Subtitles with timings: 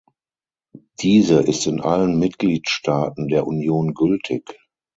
[1.01, 4.59] Diese ist in allen Mitgliedstaaten der Union gültig.